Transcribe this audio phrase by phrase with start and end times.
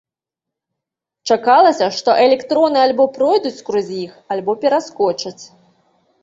[1.35, 5.37] Чакалася, што электроны альбо пройдуць скрозь іх, альбо пераскочаць.